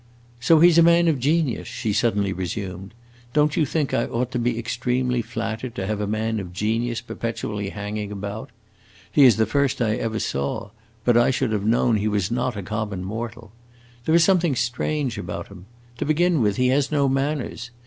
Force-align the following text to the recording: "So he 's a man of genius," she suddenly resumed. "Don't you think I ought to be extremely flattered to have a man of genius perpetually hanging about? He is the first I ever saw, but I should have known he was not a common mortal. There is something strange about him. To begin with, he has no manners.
"So 0.39 0.61
he 0.61 0.71
's 0.71 0.79
a 0.79 0.81
man 0.81 1.07
of 1.07 1.19
genius," 1.19 1.67
she 1.67 1.93
suddenly 1.93 2.33
resumed. 2.33 2.95
"Don't 3.33 3.55
you 3.55 3.67
think 3.67 3.93
I 3.93 4.05
ought 4.05 4.31
to 4.31 4.39
be 4.39 4.57
extremely 4.57 5.21
flattered 5.21 5.75
to 5.75 5.85
have 5.85 6.01
a 6.01 6.07
man 6.07 6.39
of 6.39 6.51
genius 6.51 7.01
perpetually 7.01 7.69
hanging 7.69 8.11
about? 8.11 8.49
He 9.11 9.25
is 9.25 9.37
the 9.37 9.45
first 9.45 9.79
I 9.79 9.97
ever 9.97 10.17
saw, 10.17 10.71
but 11.05 11.17
I 11.17 11.29
should 11.29 11.51
have 11.51 11.65
known 11.67 11.97
he 11.97 12.07
was 12.07 12.31
not 12.31 12.57
a 12.57 12.63
common 12.63 13.03
mortal. 13.03 13.51
There 14.05 14.15
is 14.15 14.23
something 14.23 14.55
strange 14.55 15.19
about 15.19 15.49
him. 15.49 15.67
To 15.99 16.05
begin 16.05 16.41
with, 16.41 16.55
he 16.57 16.69
has 16.69 16.91
no 16.91 17.07
manners. 17.07 17.69